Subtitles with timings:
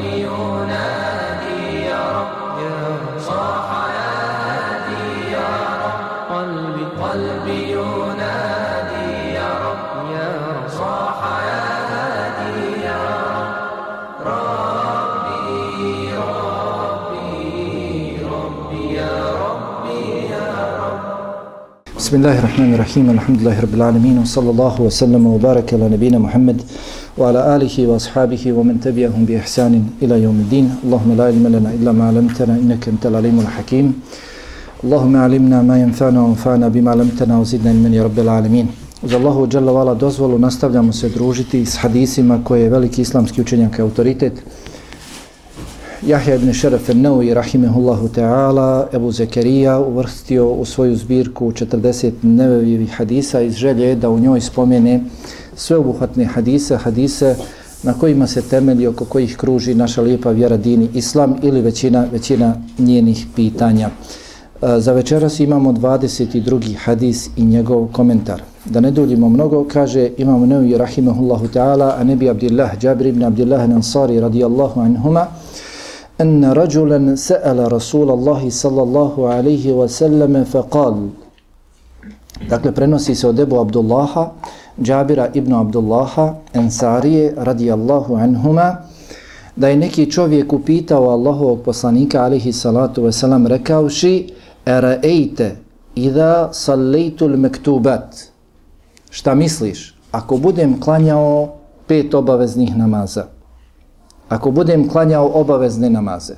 [0.00, 2.58] ينادي يا رب
[3.20, 3.68] صاح
[5.32, 5.48] يا
[5.84, 6.00] رب
[6.34, 11.18] قلبي قلبي ينادي يا رب صاح
[11.50, 11.62] يا
[11.92, 13.02] هادي يا
[13.36, 19.14] رب ربي ربي ربي يا
[19.44, 20.00] ربي
[20.34, 20.48] يا
[20.82, 21.00] رب
[21.98, 26.58] بسم الله الرحمن الرحيم الحمد لله رب العالمين وصلى الله وسلم وبارك على نبينا محمد
[27.17, 32.03] وعلى آله وأصحابه ومن تبعهم بإحسان إلى يوم الدين اللهم لا علم لنا إلا ما
[32.07, 33.87] علمتنا إنك أنت العليم الحكيم
[34.83, 38.67] اللهم علمنا ما ينفعنا وانفعنا بما علمتنا وزدنا من يا رب العالمين
[39.03, 43.79] Uz Allahu Jalla Vala dozvolu nastavljamo se družiti s hadisima koje je veliki islamski učenjak
[43.79, 44.33] autoritet
[46.07, 53.41] Jahja ibn Šeref al-Nawi, rahimehullahu ta'ala, Ebu Zekerija uvrstio u svoju zbirku 40 nevevijevih hadisa
[53.41, 55.03] iz želje da u njoj spomene
[55.55, 57.35] sve obuhvatne hadise, hadise
[57.83, 62.55] na kojima se temelji oko kojih kruži naša lijepa vjera dini islam ili većina, većina
[62.77, 63.89] njenih pitanja.
[64.61, 66.75] E, za večeras imamo 22.
[66.77, 68.41] hadis i njegov komentar.
[68.65, 73.69] Da ne duljimo mnogo, kaže imam Nawawi rahimehullahu ta'ala, a nebi Abdillah, Jabir ibn Abdillah
[73.69, 75.27] Nansari radijallahu anhuma,
[76.21, 80.95] أن رجلا سأل رسول الله صلى الله عليه وسلم فقال
[82.49, 84.31] Dakle, prenosi se od Ebu Abdullaha,
[84.82, 88.76] Džabira ibn Abdullaha, Ensarije, radijallahu anhuma,
[89.56, 94.28] da je neki čovjek upitao Allahovog poslanika, alihi salatu wasalam, rekavši,
[94.66, 95.56] Eraejte,
[95.94, 98.16] idha sallaitul mektubat.
[99.10, 99.94] Šta misliš?
[100.12, 101.54] Ako budem klanjao
[101.86, 103.26] pet obaveznih namaza,
[104.28, 106.34] ako budem klanjao obavezne namaze,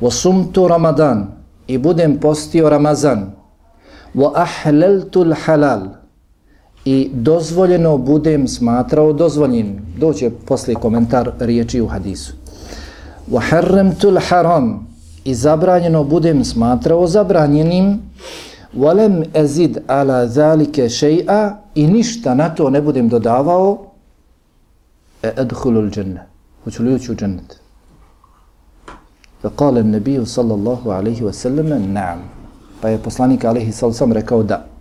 [0.00, 1.26] wa sumtu ramadan
[1.66, 3.30] i budem postio ramazan,
[4.14, 6.01] wa ahlaltu halal
[6.84, 9.86] i dozvoljeno budem smatrao dozvoljenim.
[9.98, 12.32] doće posle komentar riječi u hadisu,
[13.30, 14.86] wa الْحَرَمْ haram
[15.24, 18.00] i zabranjeno budem smatrao zabranjenim,
[18.76, 23.78] wa lam azid ala zalika shay'a i ništa na to ne budem dodavao,
[25.22, 26.22] e adkhulul jannah
[26.64, 27.62] hoću li ući u džennet?
[29.42, 32.18] فَقَالَ kale صَلَّى sallallahu عَلَيْهِ wa sallam, naam.
[32.80, 34.71] Pa je poslanik alaihi sallam rekao da.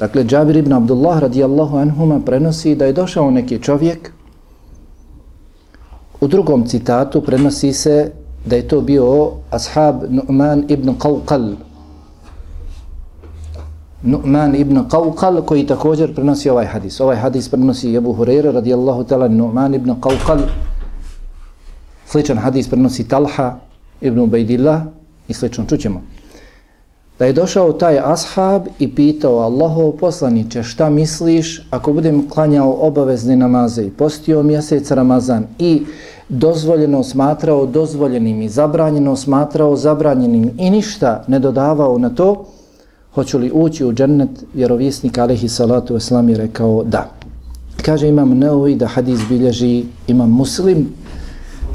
[0.00, 4.12] Dakle, Džabir ibn Abdullah radijallahu anhuma prenosi da je došao neki čovjek.
[6.20, 8.12] U drugom citatu prenosi se
[8.46, 11.54] da je to bio ashab Nu'man ibn Qawqal.
[14.02, 17.00] Nu'man ibn Qawqal koji također prenosi ovaj hadis.
[17.00, 20.40] Ovaj hadis prenosi Ebu Hureyre radijallahu ta'ala Nu'man ibn Qawqal.
[22.06, 23.58] Sličan hadis prenosi Talha
[24.00, 24.82] ibn Ubaidillah
[25.28, 26.02] i slično čućemo.
[27.18, 33.36] Da je došao taj ashab i pitao Allahov poslaniće šta misliš ako budem klanjao obavezne
[33.36, 35.82] namaze i postio mjesec Ramazan i
[36.28, 42.44] dozvoljeno smatrao dozvoljenim i zabranjeno smatrao zabranjenim i ništa ne dodavao na to,
[43.14, 47.10] hoću li ući u džennet, vjerovjesnik alaihi salatu wasalam je rekao da.
[47.82, 50.88] Kaže imam neovi da hadis bilježi imam muslim,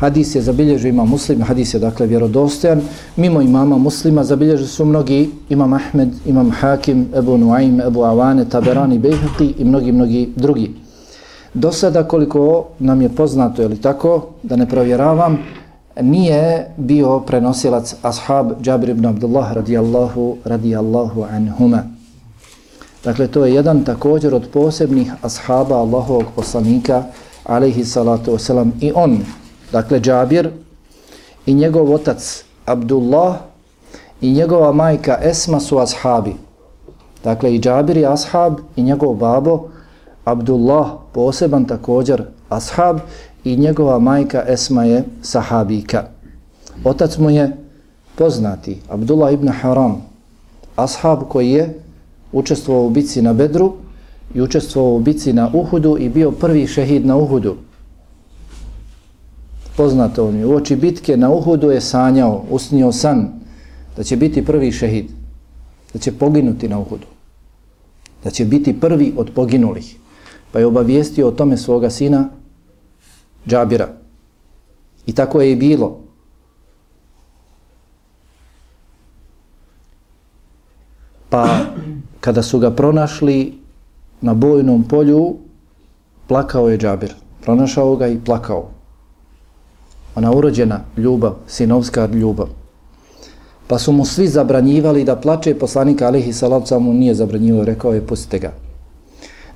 [0.01, 2.81] hadis je zabilježio imam muslim, hadis je dakle vjerodostojan,
[3.15, 8.99] mimo imama muslima zabilježio su mnogi, imam Ahmed, imam Hakim, Ebu Nuaim, Ebu Avane, Taberani,
[8.99, 10.71] Bejhati i mnogi, mnogi drugi.
[11.53, 15.37] Do sada koliko nam je poznato, je li tako, da ne provjeravam,
[16.01, 21.83] nije bio prenosilac ashab Džabir ibn Abdullah radijallahu, radijallahu anhuma.
[23.03, 27.03] Dakle, to je jedan također od posebnih ashaba Allahovog poslanika,
[27.43, 29.19] alaihi salatu wasalam, i on,
[29.71, 30.49] dakle, Džabir,
[31.45, 33.35] i njegov otac Abdullah,
[34.21, 36.35] i njegova majka Esma su ashabi.
[37.23, 39.69] Dakle, i Džabir je ashab, i njegov babo,
[40.25, 42.99] Abdullah, poseban također ashab,
[43.43, 46.03] i njegova majka Esma je sahabika.
[46.83, 47.57] Otac mu je
[48.15, 50.01] poznati, Abdullah ibn Haram,
[50.75, 51.79] ashab koji je
[52.31, 53.73] učestvovao u bici na Bedru
[54.33, 57.55] i učestvovao u bici na Uhudu i bio prvi šehid na Uhudu.
[59.81, 63.29] Poznato mi, u oči bitke na Uhudu je sanjao, usnio san
[63.97, 65.07] da će biti prvi šehid,
[65.93, 67.07] da će poginuti na Uhudu,
[68.23, 69.95] da će biti prvi od poginulih.
[70.51, 72.29] Pa je obavijestio o tome svoga sina
[73.47, 73.87] Džabira.
[75.05, 75.99] I tako je i bilo.
[81.29, 81.65] Pa
[82.19, 83.57] kada su ga pronašli
[84.21, 85.35] na bojnom polju,
[86.27, 87.13] plakao je Džabir.
[87.41, 88.80] Pronašao ga i plakao.
[90.15, 92.47] Ona urođena ljubav, sinovska ljubav.
[93.67, 98.07] Pa su mu svi zabranjivali da plače, poslanika Alihi Salavca mu nije zabranjivao, rekao je,
[98.07, 98.51] pustite ga.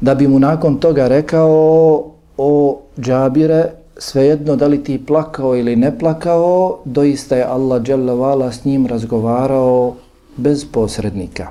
[0.02, 2.04] Da bi mu nakon toga rekao,
[2.38, 8.66] o Džabire, svejedno da li ti plakao ili ne plakao, doista je Allah dželle s
[8.66, 9.96] njim razgovarao
[10.38, 11.48] bez posrednika.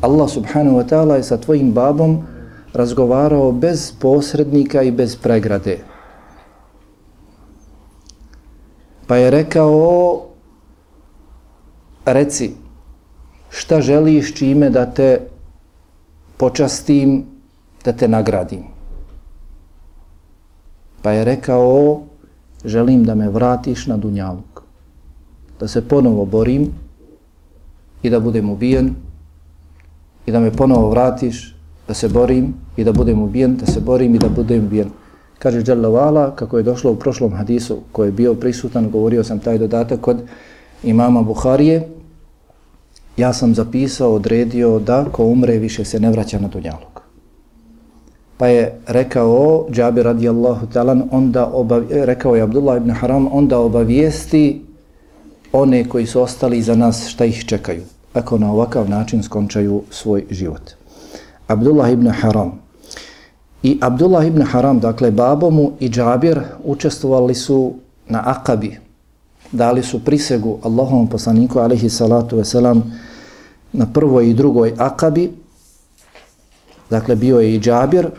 [0.00, 2.24] Allah subhanahu wa ta'ala je sa tvojim babom
[2.72, 5.89] razgovarao bez posrednika i bez pregrade.
[9.10, 10.22] Pa je rekao,
[12.04, 12.52] reci,
[13.50, 15.26] šta želiš čime da te
[16.36, 17.24] počastim,
[17.84, 18.62] da te nagradim.
[21.02, 22.00] Pa je rekao,
[22.64, 24.62] želim da me vratiš na Dunjavuk.
[25.60, 26.70] Da se ponovo borim
[28.02, 28.94] i da budem ubijen
[30.26, 31.56] i da me ponovo vratiš,
[31.88, 34.99] da se borim i da budem ubijen, da se borim i da budem ubijen.
[35.40, 39.58] Kaže Jalla kako je došlo u prošlom hadisu koji je bio prisutan, govorio sam taj
[39.58, 40.20] dodatak kod
[40.82, 41.88] imama Buharije,
[43.16, 47.02] ja sam zapisao, odredio da ko umre više se ne vraća na dunjalog.
[48.36, 53.58] Pa je rekao Džabir radijallahu talan, onda obav, e, rekao je Abdullah ibn Haram, onda
[53.58, 54.64] obavijesti
[55.52, 57.82] one koji su ostali za nas šta ih čekaju,
[58.12, 60.70] ako na ovakav način skončaju svoj život.
[61.46, 62.69] Abdullah ibn Haram
[63.62, 67.74] i Abdullah ibn Haram, dakle babomu i Džabir učestvovali su
[68.08, 68.78] na Akabi,
[69.52, 72.82] dali su prisegu Allahovom poslaniku alaihi salatu veselam
[73.72, 75.30] na prvoj i drugoj akabi,
[76.90, 78.10] dakle bio je i Džabir,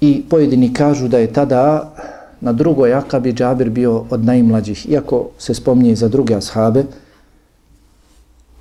[0.00, 1.92] i pojedini kažu da je tada
[2.40, 6.84] na drugoj akabi Džabir bio od najmlađih, iako se spominje za druge ashabe,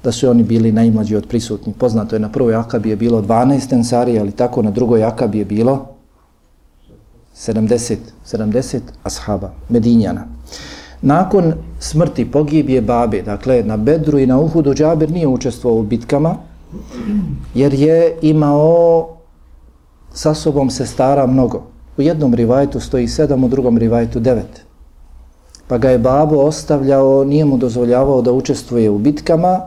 [0.04, 1.76] da su oni bili najmlađi od prisutnih.
[1.76, 5.46] Poznato je na prvoj akabi je bilo 12 ensari, ali tako na drugoj akabi je
[5.46, 5.86] bilo
[7.36, 10.26] 70, 70 ashaba, Medinjana.
[11.02, 16.36] Nakon smrti pogibije babe, dakle na Bedru i na Uhudu, Džabir nije učestvovao u bitkama,
[17.54, 19.08] jer je imao
[20.14, 21.64] sa sobom se stara mnogo.
[21.98, 24.62] U jednom rivajtu stoji sedam, u drugom rivajtu devet.
[25.68, 29.60] Pa ga je babo ostavljao, nije mu dozvoljavao da učestvuje u bitkama,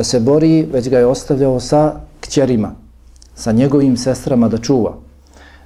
[0.00, 2.70] da se bori, već ga je ostavljao sa kćerima,
[3.34, 4.94] sa njegovim sestrama da čuva.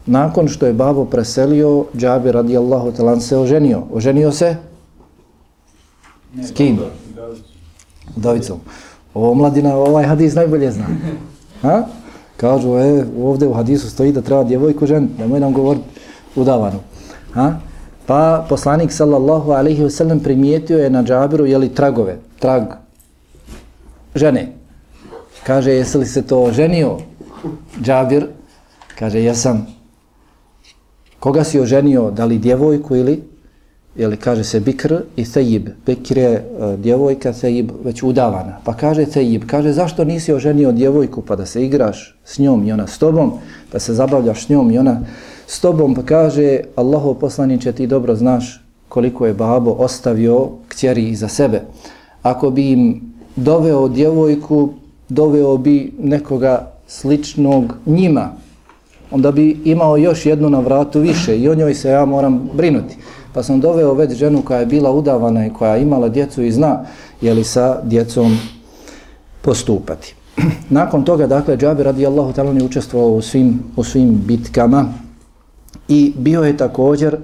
[0.06, 3.82] Nakon što je babo preselio, Džabir radijallahu talan se oženio.
[3.92, 4.56] Oženio se
[6.42, 6.78] S kim?
[8.16, 8.58] Davicom.
[9.14, 10.86] Ovo mladina, ovaj hadis najbolje zna.
[11.62, 11.86] Ha?
[12.36, 15.84] Kažu, e, ovdje u hadisu stoji da treba djevojku žen, nemoj nam govoriti
[16.36, 16.80] udavanu.
[17.32, 17.52] Ha?
[18.06, 22.83] Pa poslanik sallallahu alaihi wasallam primijetio je na džabiru, jeli tragove, trag
[24.14, 24.52] žene.
[25.46, 26.98] Kaže, jesi li se to ženio?
[27.82, 28.26] Džabir,
[28.98, 29.66] kaže, jesam.
[31.20, 33.22] Koga si oženio, da li djevojku ili
[33.96, 35.68] jeli, kaže se bikr i thejib.
[35.86, 38.58] Bikr je uh, djevojka, thejib već udavana.
[38.64, 42.72] Pa kaže thejib, kaže zašto nisi oženio djevojku pa da se igraš s njom i
[42.72, 43.32] ona s tobom,
[43.72, 45.00] da se zabavljaš s njom i ona
[45.46, 51.28] s tobom, pa kaže Allaho poslaniće ti dobro znaš koliko je babo ostavio kćeri iza
[51.28, 51.60] sebe.
[52.22, 54.68] Ako bi im doveo djevojku,
[55.08, 58.30] doveo bi nekoga sličnog njima,
[59.10, 62.96] onda bi imao još jednu na vratu više i o njoj se ja moram brinuti
[63.34, 66.52] pa sam doveo već ženu koja je bila udavana i koja je imala djecu i
[66.52, 66.84] zna
[67.20, 68.38] je li sa djecom
[69.42, 70.14] postupati.
[70.70, 74.84] Nakon toga, dakle, Džabir radijallahu ta'ala je učestvovao u svim, u svim bitkama
[75.88, 77.16] i bio je također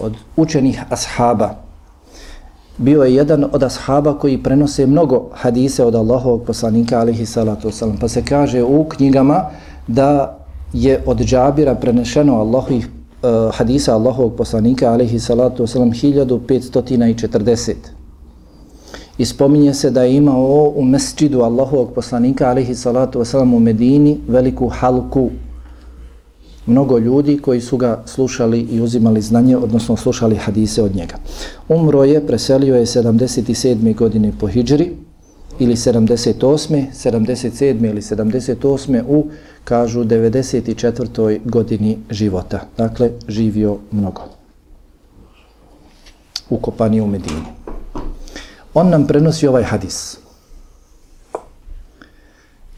[0.00, 1.63] od učenih ashaba.
[2.78, 8.00] Bio je jedan od ashaba koji prenose mnogo hadise od Allahovog poslanika, alihi salatu wasalam.
[8.00, 9.44] Pa se kaže u knjigama
[9.86, 10.38] da
[10.72, 17.74] je od Džabira prenešeno Allahovih uh, eh, hadisa Allahovog poslanika alihi salatu wasalam 1540.
[19.18, 24.20] I spominje se da je imao u mesčidu Allahovog poslanika alihi salatu wasalam u Medini
[24.28, 25.30] veliku halku
[26.66, 31.16] mnogo ljudi koji su ga slušali i uzimali znanje, odnosno slušali hadise od njega.
[31.68, 33.94] Umro je, preselio je 77.
[33.94, 34.90] godine po hijđri,
[35.58, 36.86] ili 78.
[36.94, 37.90] 77.
[37.90, 39.02] ili 78.
[39.08, 39.26] u
[39.64, 41.38] kažu 94.
[41.44, 42.60] godini života.
[42.78, 44.22] Dakle, živio mnogo.
[46.50, 47.42] Ukopani u Medini.
[48.74, 50.18] On nam prenosi ovaj hadis.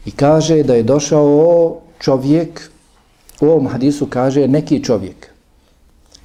[0.05, 2.69] I kaže da je došao čovjek,
[3.41, 5.27] u ovom hadisu kaže neki čovjek.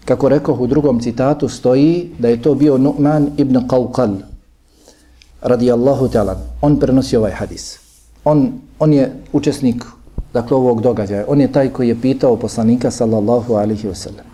[0.04, 4.14] Kako rekao u drugom citatu stoji da je to bio Nu'man ibn Qawqal
[5.42, 6.36] radijallahu ta'ala.
[6.60, 7.78] On prenosi ovaj hadis.
[8.24, 9.84] On, on je učesnik
[10.32, 11.24] dakle ovog događaja.
[11.28, 14.26] On je taj koji je pitao poslanika sallallahu alaihi wasallam.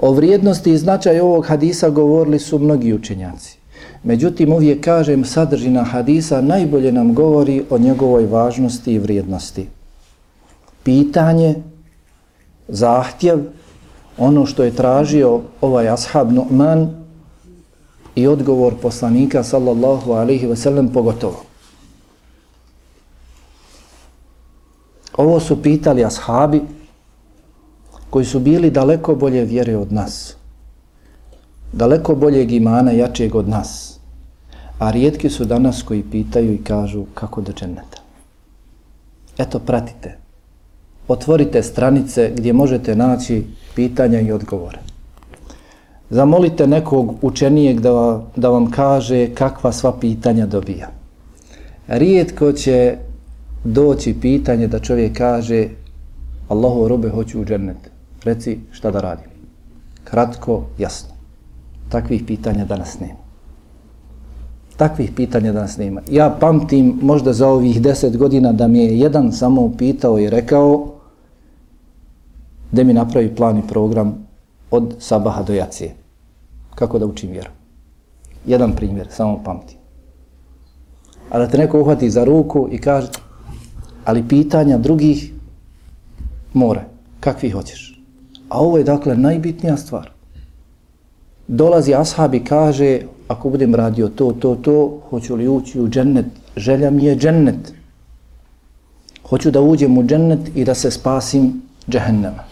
[0.00, 3.58] O vrijednosti i značaju ovog hadisa govorili su mnogi učenjaci.
[4.02, 9.66] Međutim, uvijek kažem, sadržina hadisa najbolje nam govori o njegovoj važnosti i vrijednosti.
[10.82, 11.54] Pitanje
[12.68, 13.38] zahtjev,
[14.18, 16.88] ono što je tražio ovaj ashab Nu'man
[18.14, 21.42] i odgovor poslanika sallallahu alaihi ve sellem pogotovo.
[25.16, 26.62] Ovo su pitali ashabi
[28.10, 30.36] koji su bili daleko bolje vjere od nas.
[31.72, 33.98] Daleko boljeg imana, jačeg od nas.
[34.78, 38.02] A rijetki su danas koji pitaju i kažu kako do dženeta.
[39.38, 40.23] Eto, pratite.
[41.08, 43.44] Otvorite stranice gdje možete naći
[43.74, 44.78] pitanja i odgovore.
[46.10, 50.88] Zamolite nekog učenijeg da, da vam kaže kakva sva pitanja dobija.
[51.88, 52.96] Rijetko će
[53.64, 55.68] doći pitanje da čovjek kaže
[56.48, 57.76] Allahu robe hoću u džennet.
[58.24, 59.30] Reci šta da radim.
[60.04, 61.14] Kratko, jasno.
[61.88, 63.24] Takvih pitanja danas nema.
[64.76, 66.00] Takvih pitanja danas nema.
[66.10, 70.93] Ja pamtim možda za ovih deset godina da mi je jedan samo pitao i rekao
[72.74, 74.26] da mi napravi plan i program
[74.70, 75.94] od sabaha do jacije.
[76.74, 77.50] Kako da učim vjeru.
[78.46, 79.76] Jedan primjer, samo pamti.
[81.30, 83.08] A da te neko uhvati za ruku i kaže
[84.04, 85.32] ali pitanja drugih
[86.52, 86.84] more,
[87.20, 88.00] kakvi hoćeš.
[88.48, 90.10] A ovo je dakle najbitnija stvar.
[91.48, 96.26] Dolazi ashab i kaže, ako budem radio to, to, to, hoću li ući u džennet?
[96.56, 97.72] Želja mi je džennet.
[99.28, 102.44] Hoću da uđem u džennet i da se spasim džehennema.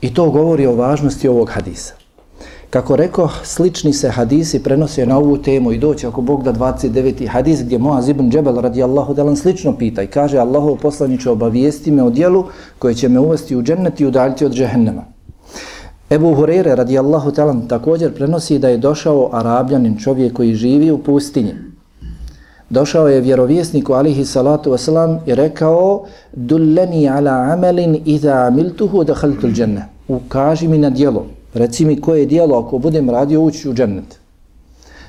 [0.00, 1.94] I to govori o važnosti ovog hadisa.
[2.70, 7.28] Kako rekao, slični se hadisi prenose na ovu temu i doći ako Bog da 29.
[7.28, 12.02] hadis gdje Moaz ibn Džebel radijallahu delan slično pita i kaže Allahov poslaniče obavijesti me
[12.02, 12.44] o dijelu
[12.78, 15.04] koje će me uvesti u džennet i udaljiti od džehennema.
[16.10, 21.54] Ebu Hurere radijallahu talan također prenosi da je došao arabljanin čovjek koji živi u pustinji.
[22.70, 29.52] Došao je vjerovjesniku alihi salatu wasalam i rekao Dulleni ala amelin iza amiltuhu da haltul
[29.52, 29.86] dženne.
[30.08, 34.18] Ukaži mi na dijelo Reci mi koje dijelo ako budem radio ući u džennet.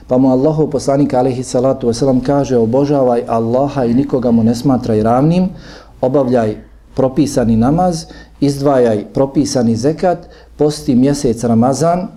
[0.07, 5.03] Pa mu Allahu poslanik alihi salatu wasalam kaže obožavaj Allaha i nikoga mu ne smatraj
[5.03, 5.49] ravnim,
[6.01, 6.55] obavljaj
[6.95, 8.05] propisani namaz,
[8.39, 10.17] izdvajaj propisani zekat,
[10.57, 12.07] posti mjesec Ramazan,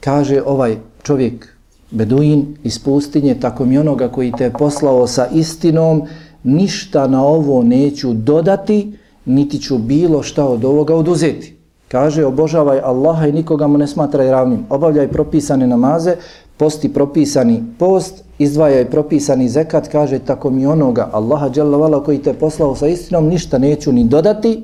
[0.00, 1.57] kaže ovaj čovjek
[1.90, 6.02] Beduin iz pustinje, tako mi onoga koji te poslao sa istinom,
[6.44, 11.56] ništa na ovo neću dodati, niti ću bilo šta od ovoga oduzeti.
[11.88, 14.66] Kaže, obožavaj Allaha i nikoga mu ne smatraj ravnim.
[14.70, 16.16] Obavljaj propisane namaze,
[16.56, 22.74] posti propisani post, izdvajaj propisani zekat, kaže, tako mi onoga Allaha dželavala koji te poslao
[22.76, 24.62] sa istinom, ništa neću ni dodati,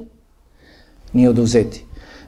[1.13, 1.85] ni oduzeti.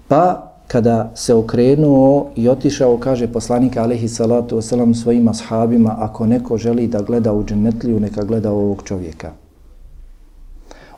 [0.08, 6.56] Pa, kada se okrenuo i otišao, kaže poslanik alihi salatu wasalam svojim ashabima, ako neko
[6.56, 9.32] želi da gleda u džennetliju, neka gleda ovog čovjeka.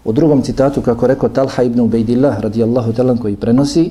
[0.04, 3.90] U drugom citatu, kako rekao Talha ibn Ubejdillah, radijallahu talan, koji prenosi,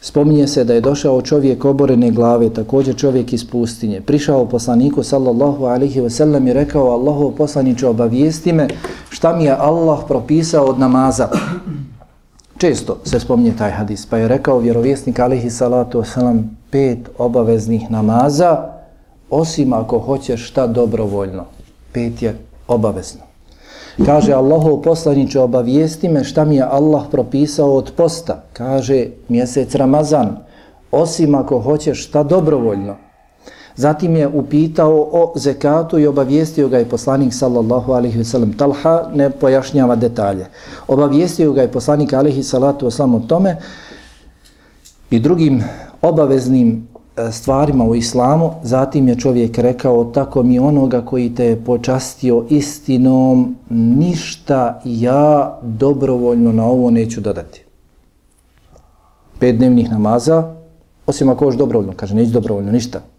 [0.00, 4.00] spominje se da je došao čovjek oborene glave, također čovjek iz pustinje.
[4.00, 8.68] Prišao poslaniku, sallallahu alihi wasallam, i rekao, Allahu poslaniče, obavijesti me
[9.10, 11.28] šta mi je Allah propisao od namaza.
[12.62, 18.68] Često se spominje taj hadis, pa je rekao vjerovjesnik, alihi salatu wasalam pet obaveznih namaza,
[19.30, 21.44] osim ako hoćeš šta dobrovoljno.
[21.92, 22.38] Pet je
[22.68, 23.20] obavezno.
[24.06, 28.42] Kaže Allahov poslaniče obavijesti me šta mi je Allah propisao od posta.
[28.52, 30.36] Kaže mjesec Ramazan.
[30.92, 32.96] Osim ako hoćeš šta dobrovoljno.
[33.76, 38.52] Zatim je upitao o zekatu i obavijestio ga je poslanik sallallahu alaihi ve sellem.
[38.52, 40.46] Talha ne pojašnjava detalje.
[40.88, 43.56] Obavijestio ga je poslanik alaihi salatu wa o tome
[45.10, 45.64] i drugim
[46.02, 51.64] obaveznim e, stvarima u islamu, zatim je čovjek rekao tako mi onoga koji te je
[51.64, 57.64] počastio istinom, ništa ja dobrovoljno na ovo neću dodati.
[59.38, 60.54] Pet dnevnih namaza,
[61.06, 63.11] osim ako još dobrovoljno, kaže, neću dobrovoljno, ništa.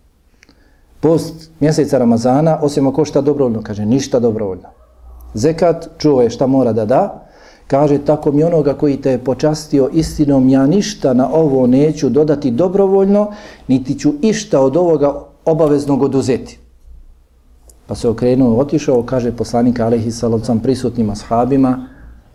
[1.04, 4.70] Post mjeseca Ramazana, osim ako šta dobrovoljno, kaže, ništa dobrovoljno.
[5.34, 7.24] Zekat, čuo je šta mora da da,
[7.68, 12.52] Kaže, tako mi onoga koji te je počastio istinom, ja ništa na ovo neću dodati
[12.52, 13.32] dobrovoljno,
[13.68, 15.14] niti ću išta od ovoga
[15.46, 16.60] obaveznog oduzeti.
[17.88, 21.88] Pa se okrenuo, otišao, kaže poslanik Alehi Salovcam prisutnim ashabima,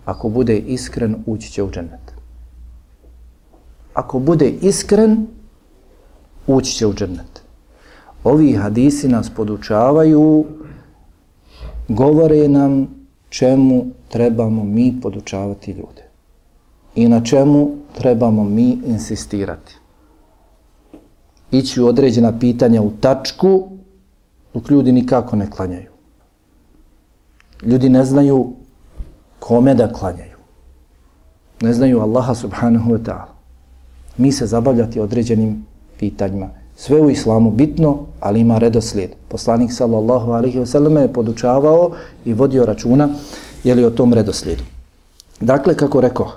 [0.04, 2.12] ako bude iskren, ući će u džennet.
[3.94, 5.26] Ako bude iskren,
[6.46, 7.48] ući će u džennet.
[8.25, 10.44] Ovi hadisi nas podučavaju,
[11.88, 12.88] govore nam
[13.28, 16.08] čemu trebamo mi podučavati ljude
[16.94, 19.75] i na čemu trebamo mi insistirati.
[21.50, 23.68] Ići u određena pitanja u tačku
[24.54, 25.90] dok ljudi nikako ne klanjaju.
[27.62, 28.52] Ljudi ne znaju
[29.38, 30.38] kome da klanjaju.
[31.60, 33.34] ne znaju Allaha subhanahu wa ta'ala.
[34.16, 35.66] Mi se zabavljati određenim
[35.98, 36.50] pitanjima.
[36.80, 39.11] Sve u islamu bitno, ali ima redoslijed.
[39.28, 41.90] Poslanik sallallahu alaihi wasallam je podučavao
[42.25, 43.08] i vodio računa
[43.64, 44.62] je li o tom redoslijedu.
[45.40, 46.30] Dakle, kako rekao,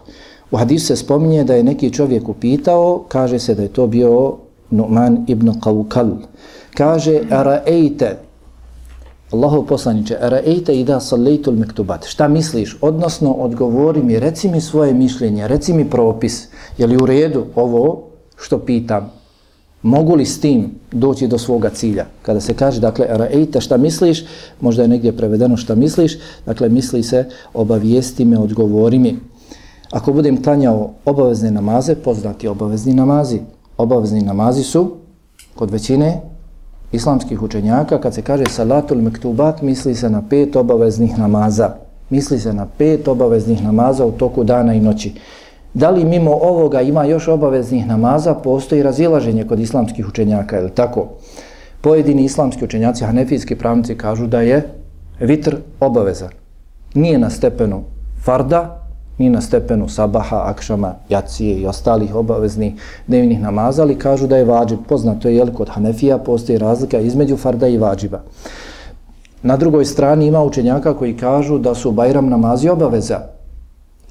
[0.52, 4.34] u hadisu se spominje da je neki čovjek upitao, kaže se da je to bio
[4.72, 6.16] Nu'man ibn Qawqal.
[6.74, 8.18] Kaže, ara'ejte,
[9.32, 12.06] Allahu poslaniče, ara'ejte ida sallaitul mektubat.
[12.06, 12.78] Šta misliš?
[12.82, 16.48] Odnosno, odgovori mi, reci mi svoje mišljenje, reci mi propis.
[16.78, 18.02] Je li u redu ovo
[18.36, 19.21] što pitam?
[19.84, 22.06] Mogu li s tim doći do svoga cilja?
[22.22, 24.26] Kada se kaže, dakle, ara'ejte, šta misliš?
[24.62, 26.18] Možda je negdje prevedeno šta misliš.
[26.46, 29.20] Dakle, misli se, obavijesti me, odgovori mi.
[29.92, 33.40] Ako budem klanjao obavezne namaze, poznati obavezni namazi.
[33.78, 34.92] Obavezni namazi su,
[35.56, 36.22] kod većine
[36.92, 41.76] islamskih učenjaka, kad se kaže salatul mektubat, misli se na pet obaveznih namaza.
[42.10, 45.14] Misli se na pet obaveznih namaza u toku dana i noći.
[45.74, 51.08] Da li mimo ovoga ima još obaveznih namaza, postoji razilaženje kod islamskih učenjaka, je tako?
[51.82, 54.68] Pojedini islamski učenjaci, hanefijski pravnici, kažu da je
[55.20, 56.30] vitr obavezan.
[56.94, 57.84] Nije na stepenu
[58.24, 58.82] farda,
[59.18, 62.74] ni na stepenu sabaha, akšama, jacije i ostalih obaveznih
[63.08, 64.80] dnevnih namaza, ali kažu da je vađib.
[64.90, 68.22] Poznato je, jel, kod Hanefija postoji razlika između farda i vađiba.
[69.44, 73.20] Na drugoj strani ima učenjaka koji kažu da su bajram namazi obaveza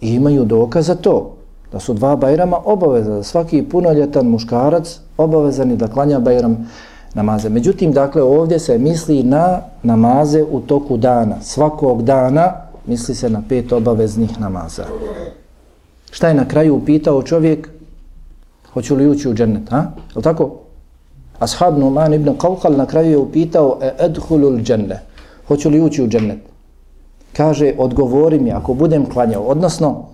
[0.01, 1.37] i imaju dokaz za to,
[1.73, 6.69] da su dva bajrama obaveza, da svaki punoljetan muškarac obavezani da klanja bajram
[7.15, 7.49] namaze.
[7.49, 12.53] Međutim, dakle, ovdje se misli na namaze u toku dana, svakog dana,
[12.87, 14.85] misli se na pet obaveznih namaza.
[16.11, 17.69] Šta je na kraju upitao čovjek?
[18.73, 19.85] Hoću li ući u džennet, ha?
[20.17, 20.51] Je tako?
[21.39, 25.01] Ashab Numan ibn Qawqal na kraju je upitao e edhulul dženne.
[25.49, 26.39] Hoću li ući u džennet?
[27.37, 29.43] Kaže, odgovori mi ako budem klanjao.
[29.43, 30.10] Odnosno,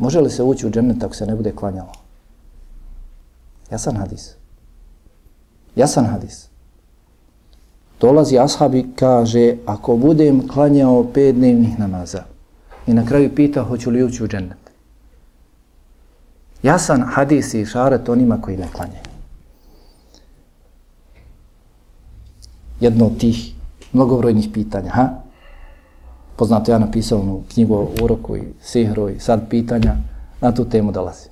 [0.00, 1.92] može li se ući u džennet ako se ne bude klanjalo?
[3.70, 4.34] Jasan hadis.
[5.76, 6.48] Jasan hadis.
[8.00, 12.24] Dolazi ashab i kaže, ako budem klanjao pet dnevnih namaza,
[12.86, 14.58] i na kraju pita, hoću li ući u džennet.
[16.62, 19.04] Jasan hadis i šaret onima koji ne klanjaju.
[22.80, 23.54] Jedno od tih
[23.92, 25.29] mnogobrojnih pitanja, ha?
[26.40, 29.96] Poznato ja napisao u knjigu o uroku i sihru i sad pitanja
[30.40, 31.28] na tu temu dolazi.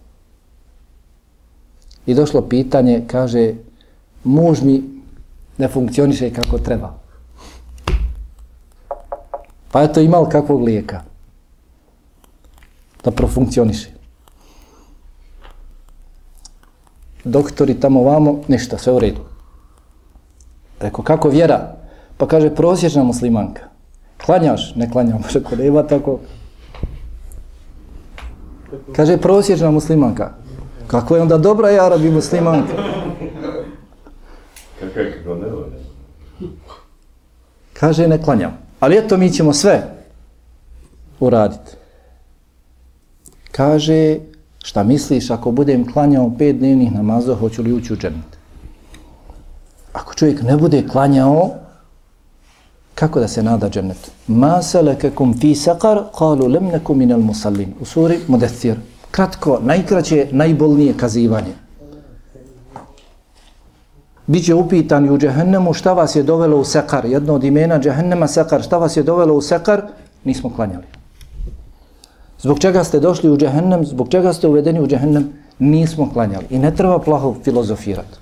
[2.06, 3.54] I došlo pitanje, kaže,
[4.24, 4.82] muž mi
[5.58, 6.92] ne funkcioniše kako treba.
[9.72, 11.02] Pa je to imao kakvog lijeka
[13.04, 13.90] da profunkcioniše.
[17.24, 19.24] Doktori tamo vamo, ništa, sve u redu.
[20.80, 21.76] Rekao, kako vjera?
[22.16, 23.67] Pa kaže, prosječna muslimanka.
[24.26, 24.74] Klanjaš?
[24.74, 26.18] Ne klanjam, rekao, nema tako.
[28.96, 30.30] Kaže, prosječna muslimanka.
[30.86, 32.72] Kako je onda dobra ja rabi muslimanka?
[34.80, 35.46] Kako je kako ne
[37.72, 38.58] Kaže, ne klanjam.
[38.80, 39.82] Ali eto, mi ćemo sve
[41.20, 41.72] uraditi.
[43.52, 44.18] Kaže,
[44.64, 48.38] šta misliš, ako budem klanjao pet dnevnih namaza, hoću li ući u džennet?
[49.92, 51.50] Ako čovjek ne bude klanjao,
[52.98, 54.10] kako da se nada džennetu?
[54.26, 57.74] Ma salakakum fi saqar, qalu lam nakum minal musallin.
[57.80, 58.76] U suri Mudathir.
[59.10, 61.52] Kratko, najkraće, najbolnije kazivanje.
[64.26, 67.06] Biće upitan u džehennemu šta vas je dovelo u sekar.
[67.06, 68.62] Jedno od imena džehennema sekar.
[68.62, 69.82] Šta vas je dovelo u sekar?
[70.24, 70.84] Nismo klanjali.
[72.38, 73.86] Zbog čega ste došli u džehennem?
[73.86, 75.32] Zbog čega ste uvedeni u džehennem?
[75.58, 76.46] Nismo klanjali.
[76.50, 78.18] I ne treba plaho filozofirati.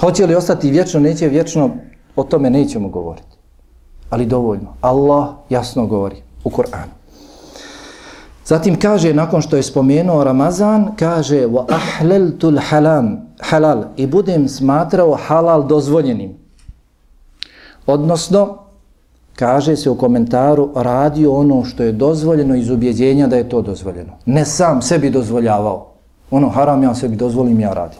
[0.00, 1.70] Hoće li ostati vječno, neće vječno,
[2.16, 3.36] o tome nećemo govoriti.
[4.10, 4.74] Ali dovoljno.
[4.80, 6.92] Allah jasno govori u Koranu.
[8.44, 15.14] Zatim kaže, nakon što je spomenuo Ramazan, kaže wa ahlaltul halam, halal i budem smatrao
[15.26, 16.34] halal dozvoljenim.
[17.86, 18.58] Odnosno,
[19.36, 24.12] kaže se u komentaru, radio ono što je dozvoljeno iz ubjeđenja da je to dozvoljeno.
[24.26, 25.86] Ne sam sebi dozvoljavao.
[26.30, 27.98] Ono, haram ja sebi dozvolim, ja radim.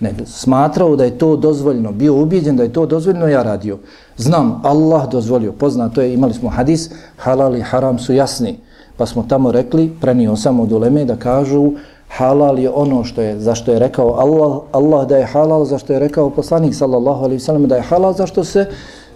[0.00, 3.78] Ne, smatrao da je to dozvoljeno, bio ubijeđen da je to dozvoljeno, ja radio.
[4.16, 8.58] Znam, Allah dozvolio, poznato je, imali smo hadis, halal i haram su jasni.
[8.96, 11.72] Pa smo tamo rekli, prenio sam od uleme da kažu
[12.08, 15.98] halal je ono što je, zašto je rekao Allah, Allah da je halal, zašto je
[15.98, 18.66] rekao poslanik sallallahu alaihi sallam da je halal, zašto se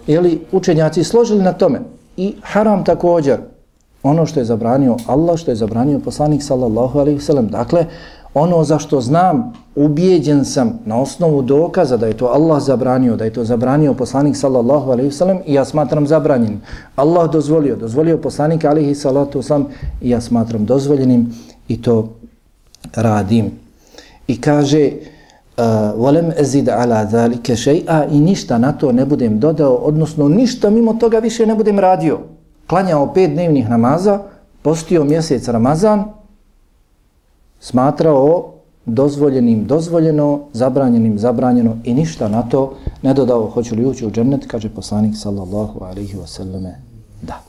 [0.07, 1.81] jeli, učenjaci složili na tome.
[2.17, 3.39] I haram također,
[4.03, 7.47] ono što je zabranio Allah, što je zabranio poslanik sallallahu alaihi sallam.
[7.47, 7.85] Dakle,
[8.33, 13.25] Ono za što znam, ubijeđen sam na osnovu dokaza da je to Allah zabranio, da
[13.25, 16.61] je to zabranio poslanik sallallahu alaihi wasallam i ja smatram zabranjenim.
[16.95, 19.63] Allah dozvolio, dozvolio poslanik alaihi salatu wasallam
[20.01, 21.33] i ja smatram dozvoljenim
[21.67, 22.09] i to
[22.95, 23.51] radim.
[24.27, 24.93] I kaže, eh,
[25.95, 30.93] volem ezid ala zalike šeja i ništa na to ne budem dodao, odnosno ništa mimo
[30.93, 32.19] toga više ne budem radio.
[32.67, 34.19] Klanjao pet dnevnih namaza,
[34.61, 36.20] postio mjesec Ramazan,
[37.61, 38.53] smatrao
[38.85, 44.45] dozvoljenim dozvoljeno, zabranjenim zabranjeno i ništa na to ne dodao hoću li ući u džennet,
[44.47, 46.73] kaže poslanik sallallahu alaihi wasallame,
[47.21, 47.43] da.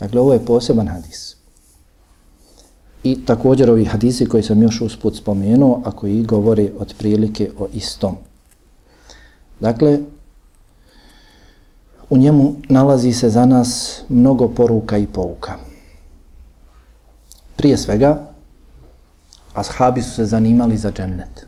[0.00, 1.36] Dakle, ovo je poseban hadis.
[3.02, 8.16] I također ovi hadisi koji sam još usput spomenuo, a koji govori otprilike o istom.
[9.60, 9.98] Dakle,
[12.10, 15.52] u njemu nalazi se za nas mnogo poruka i pouka.
[17.56, 18.33] Prije svega,
[19.54, 21.46] ashabi su se zanimali za džennet.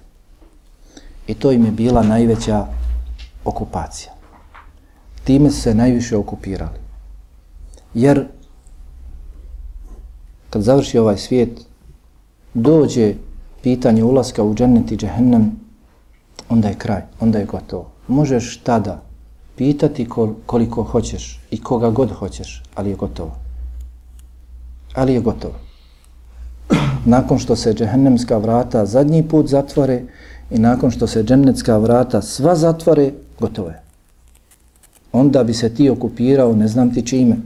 [1.26, 2.66] I to im je bila najveća
[3.44, 4.12] okupacija.
[5.24, 6.78] Time su se najviše okupirali.
[7.94, 8.26] Jer
[10.50, 11.60] kad završi ovaj svijet,
[12.54, 13.14] dođe
[13.62, 15.52] pitanje ulaska u džennet i džehennem,
[16.48, 17.90] onda je kraj, onda je gotovo.
[18.08, 19.02] Možeš tada
[19.56, 20.08] pitati
[20.46, 23.36] koliko hoćeš i koga god hoćeš, ali je gotovo.
[24.94, 25.65] Ali je gotovo
[27.06, 30.02] nakon što se džehennemska vrata zadnji put zatvore
[30.50, 33.80] i nakon što se džennetska vrata sva zatvore, gotovo je.
[35.12, 37.36] Onda bi se ti okupirao, ne znam ti čime.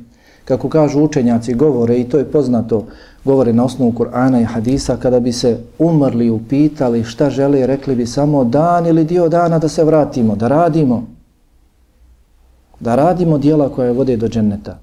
[0.44, 2.86] Kako kažu učenjaci, govore, i to je poznato,
[3.24, 8.06] govore na osnovu Kur'ana i Hadisa, kada bi se umrli, upitali šta žele, rekli bi
[8.06, 11.06] samo dan ili dio dana da se vratimo, da radimo.
[12.80, 14.78] Da radimo dijela koje vode do dženneta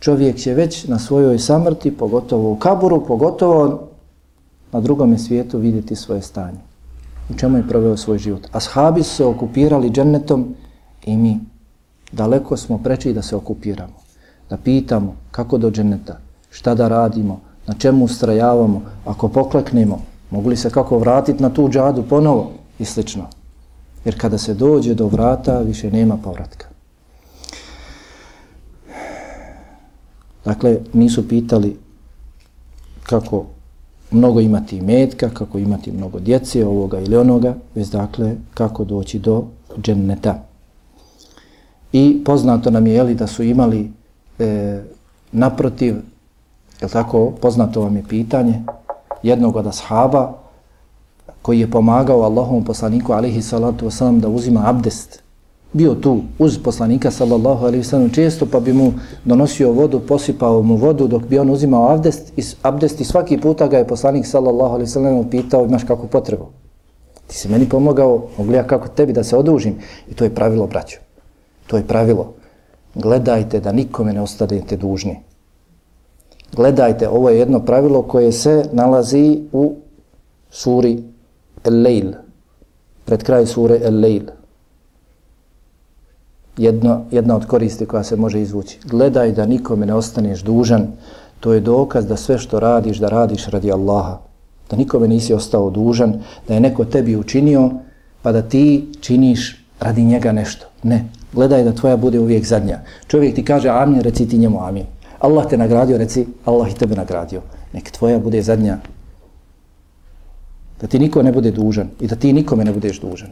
[0.00, 3.88] čovjek će već na svojoj samrti, pogotovo u kaburu, pogotovo
[4.72, 6.58] na drugom svijetu vidjeti svoje stanje.
[7.30, 8.48] U čemu je proveo svoj život.
[8.52, 10.54] Ashabi su se okupirali džennetom
[11.04, 11.40] i mi
[12.12, 13.96] daleko smo preči da se okupiramo.
[14.50, 16.18] Da pitamo kako do dženneta,
[16.50, 21.68] šta da radimo, na čemu ustrajavamo, ako pokleknemo, mogu li se kako vratiti na tu
[21.68, 23.24] džadu ponovo i slično.
[24.04, 26.75] Jer kada se dođe do vrata, više nema povratka.
[30.46, 31.76] Dakle, nisu pitali
[33.02, 33.46] kako
[34.10, 39.44] mnogo imati metka, kako imati mnogo djece, ovoga ili onoga, već dakle, kako doći do
[39.82, 40.42] dženneta.
[41.92, 43.92] I poznato nam je, jeli, da su imali
[44.38, 44.82] e,
[45.32, 45.96] naprotiv,
[46.82, 48.62] je tako, poznato vam je pitanje,
[49.22, 50.32] jednog od ashaba,
[51.42, 55.22] koji je pomagao Allahom poslaniku, alihi salatu wasalam, da uzima abdest,
[55.76, 58.92] bio tu uz poslanika sallallahu alaihi sallam često pa bi mu
[59.24, 63.66] donosio vodu, posipao mu vodu dok bi on uzimao abdest i, abdest i svaki puta
[63.68, 66.46] ga je poslanik sallallahu alaihi sallam pitao imaš kako potrebu.
[67.26, 69.74] Ti se meni pomogao, mogu ja kako tebi da se odužim?
[70.10, 70.98] I to je pravilo, braćo.
[71.66, 72.32] To je pravilo.
[72.94, 75.20] Gledajte da nikome ne ostanete dužni.
[76.56, 79.74] Gledajte, ovo je jedno pravilo koje se nalazi u
[80.50, 81.02] suri
[81.64, 82.12] El-Leil.
[83.04, 84.30] Pred kraj sure El-Leil
[86.56, 88.78] jedno, jedna od koristi koja se može izvući.
[88.84, 90.86] Gledaj da nikome ne ostaneš dužan,
[91.40, 94.18] to je dokaz da sve što radiš, da radiš radi Allaha.
[94.70, 97.70] Da nikome nisi ostao dužan, da je neko tebi učinio,
[98.22, 100.66] pa da ti činiš radi njega nešto.
[100.82, 102.80] Ne, gledaj da tvoja bude uvijek zadnja.
[103.06, 104.86] Čovjek ti kaže amin, reci ti njemu amin.
[105.18, 107.42] Allah te nagradio, reci Allah i tebe nagradio.
[107.72, 108.78] Nek tvoja bude zadnja.
[110.80, 113.28] Da ti niko ne bude dužan i da ti nikome ne budeš dužan.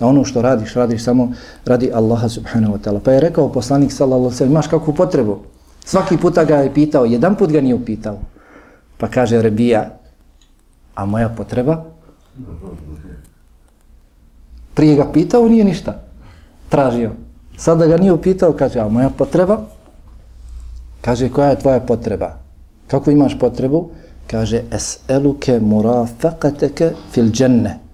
[0.00, 1.32] Da ono što radiš, radiš samo
[1.64, 3.00] radi Allaha subhanahu wa ta'ala.
[3.00, 5.38] Pa je rekao poslanik sallallahu alaihi sallam, imaš kakvu potrebu?
[5.84, 8.18] Svaki puta ga je pitao, jedan put ga nije upitao.
[8.98, 9.98] Pa kaže Rebija,
[10.94, 11.84] a moja potreba?
[14.74, 16.02] Prije ga pitao, nije ništa.
[16.68, 17.12] Tražio.
[17.56, 19.60] Sada ga nije upitao, kaže, a moja potreba?
[21.00, 22.36] Kaže, koja je tvoja potreba?
[22.86, 23.90] Kako imaš potrebu?
[24.26, 27.85] Kaže, es'eluke murafakateke fil dženne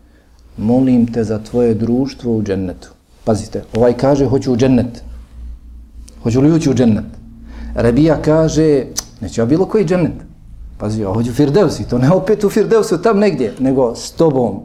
[0.56, 2.88] molim te za tvoje društvo u džennetu.
[3.24, 5.02] Pazite, ovaj kaže, hoću u džennet.
[6.22, 7.04] Hoću li ući u džennet?
[7.74, 8.84] Rabija kaže,
[9.20, 10.12] neće ja bilo koji džennet.
[10.78, 14.60] Pazi, ja hoću Firdevs Firdevsi, to ne opet u Firdevsu, tam negdje, nego s tobom.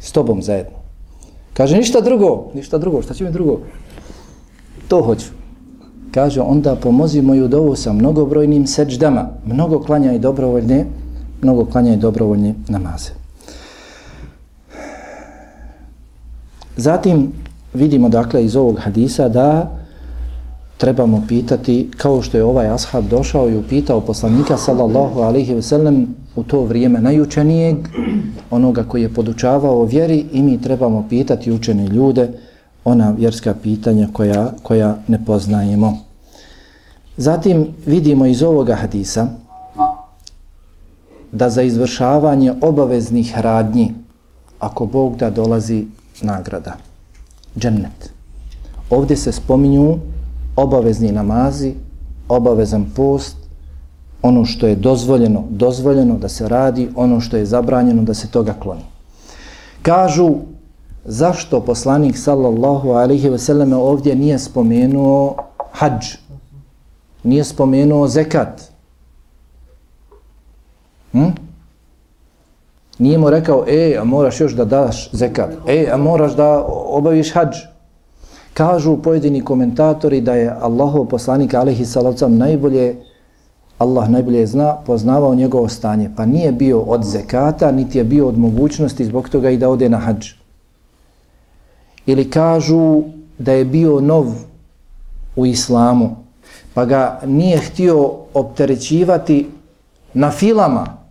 [0.00, 0.72] S tobom zajedno.
[1.54, 3.60] Kaže, ništa drugo, ništa drugo, šta će mi drugo?
[4.88, 5.26] To hoću.
[6.10, 9.28] Kaže, onda pomozi moju dovu sa mnogobrojnim seđdama.
[9.46, 10.86] Mnogo klanja i dobrovoljne,
[11.42, 13.21] mnogo klanja i dobrovoljne namaze.
[16.76, 17.32] Zatim
[17.74, 19.78] vidimo dakle iz ovog hadisa da
[20.78, 26.14] trebamo pitati kao što je ovaj ashab došao i upitao poslanika sallallahu alaihi ve sellem
[26.36, 27.76] u to vrijeme najučenijeg,
[28.50, 32.28] onoga koji je podučavao o vjeri i mi trebamo pitati učene ljude
[32.84, 35.98] ona vjerska pitanja koja, koja ne poznajemo.
[37.16, 39.26] Zatim vidimo iz ovoga hadisa
[41.32, 43.94] da za izvršavanje obaveznih radnji
[44.58, 45.86] ako Bog da dolazi
[46.22, 46.76] nagrada,
[47.58, 48.12] džennet.
[48.90, 49.98] Ovdje se spominju
[50.56, 51.74] obavezni namazi,
[52.28, 53.36] obavezan post,
[54.22, 58.52] ono što je dozvoljeno, dozvoljeno da se radi, ono što je zabranjeno da se toga
[58.52, 58.84] kloni.
[59.82, 60.34] Kažu,
[61.04, 65.36] zašto poslanik sallallahu alaihi ve selleme ovdje nije spomenuo
[65.72, 66.06] hađ,
[67.24, 68.62] nije spomenuo zekat,
[71.12, 71.28] hm?
[72.98, 77.32] Nije mu rekao, e, a moraš još da daš zekat, e, a moraš da obaviš
[77.32, 77.56] hađ.
[78.54, 82.96] Kažu pojedini komentatori da je Allahov poslanik alihi salavcam najbolje,
[83.78, 86.10] Allah najbolje zna, poznavao njegovo stanje.
[86.16, 89.88] Pa nije bio od zekata, niti je bio od mogućnosti zbog toga i da ode
[89.88, 90.28] na hađ.
[92.06, 93.02] Ili kažu
[93.38, 94.26] da je bio nov
[95.36, 96.16] u islamu,
[96.74, 99.50] pa ga nije htio opterećivati
[100.14, 101.01] na filama,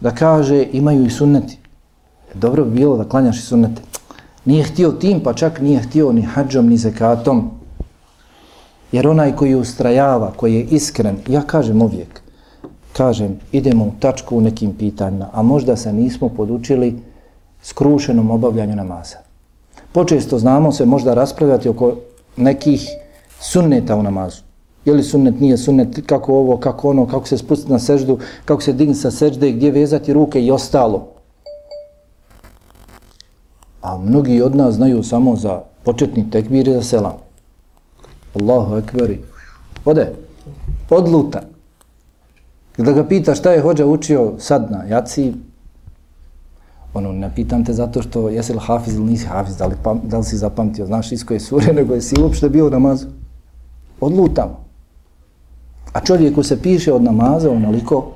[0.00, 1.58] da kaže imaju i sunneti.
[2.34, 3.82] Dobro bi bilo da klanjaš i sunnete.
[4.44, 7.50] Nije htio tim, pa čak nije htio ni hađom, ni zekatom.
[8.92, 12.20] Jer onaj koji ustrajava, koji je iskren, ja kažem uvijek,
[12.92, 17.02] kažem, idemo u tačku u nekim pitanjima, a možda se nismo podučili
[17.62, 19.16] skrušenom obavljanju namaza.
[19.92, 21.96] Počesto znamo se možda raspravljati oko
[22.36, 22.88] nekih
[23.40, 24.47] sunneta u namazu.
[24.88, 28.62] Je li sunnet, nije sunnet, kako ovo, kako ono, kako se spustiti na seždu, kako
[28.62, 31.08] se digni sa sežde, gdje vezati ruke i ostalo.
[33.82, 37.18] A mnogi od nas znaju samo za početni tekbir i za selam.
[38.34, 39.18] Allahu ekberi.
[39.84, 40.12] Ode.
[40.90, 41.42] Odluta.
[42.76, 45.32] Kada ga pita šta je hođa učio sad na jaci,
[46.94, 50.00] ono, ne pitam te zato što jesi li hafiz ili nisi hafiz, da li, pam,
[50.04, 53.06] da li si zapamtio, znaš iz koje sure, nego je si uopšte bio u namazu.
[54.00, 54.67] Odlutamo.
[55.92, 58.12] A čovjeku se piše od namaza onoliko,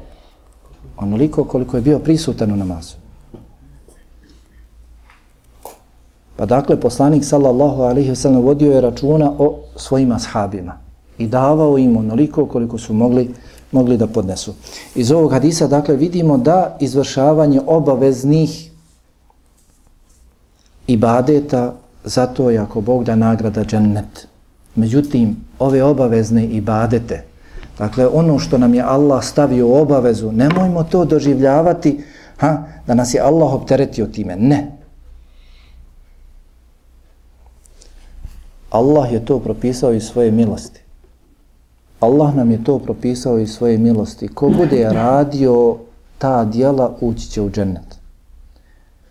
[0.96, 2.94] onoliko koliko je bio prisutan u namazu.
[6.36, 10.78] Pa dakle, poslanik sallallahu alaihi wa sallam vodio je računa o svojim ashabima
[11.18, 13.34] i davao im onoliko koliko su mogli,
[13.72, 14.54] mogli da podnesu.
[14.94, 18.70] Iz ovog hadisa, dakle, vidimo da izvršavanje obaveznih
[20.86, 24.28] ibadeta, zato je ako Bog da nagrada džennet.
[24.74, 27.24] Međutim, ove obavezne ibadete,
[27.78, 32.04] dakle, ono što nam je Allah stavio u obavezu, nemojmo to doživljavati
[32.36, 34.36] ha, da nas je Allah opteretio time.
[34.36, 34.72] Ne.
[38.70, 40.80] Allah je to propisao iz svoje milosti.
[42.00, 44.28] Allah nam je to propisao iz svoje milosti.
[44.28, 45.76] Ko bude radio
[46.18, 47.98] ta dijela, ući će u džennet.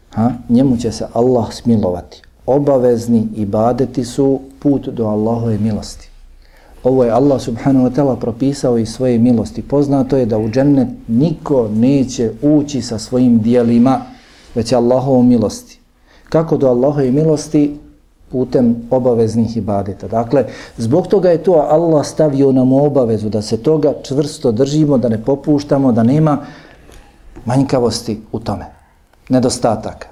[0.10, 0.32] Ha?
[0.50, 2.21] Njemu će se Allah smilovati.
[2.45, 6.11] Obavezni ibadeti su put do Allahove milosti.
[6.84, 9.62] Ovo je Allah subhanahu wa ta'ala propisao iz svoje milosti.
[9.62, 14.02] Poznato je da u džennet niko neće ući sa svojim dijelima,
[14.56, 15.80] već Allahovom milosti.
[16.30, 17.78] Kako do Allahove milosti?
[18.32, 20.08] putem obaveznih ibadeta.
[20.08, 20.46] Dakle,
[20.78, 25.24] zbog toga je to Allah stavio nam obavezu da se toga čvrsto držimo, da ne
[25.24, 26.38] popuštamo, da nema
[27.46, 28.65] manjkavosti u tome,
[29.30, 30.08] nedostataka.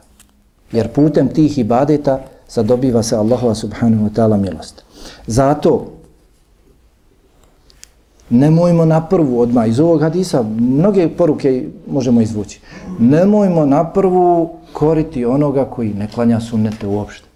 [0.72, 4.84] Jer putem tih ibadeta zadobiva se Allahova subhanahu wa ta'ala milost.
[5.28, 5.99] Zato,
[8.30, 12.60] nemojmo na prvu odmah iz ovog hadisa, mnoge poruke možemo izvući,
[13.00, 17.28] nemojmo na prvu koriti onoga koji ne klanja sunnete uopšte.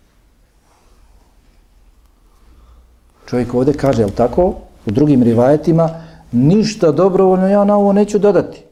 [3.29, 4.53] Čovjek ovdje kaže, je tako,
[4.85, 5.89] u drugim rivajetima,
[6.31, 8.63] ništa dobrovoljno ja na ovo neću dodati.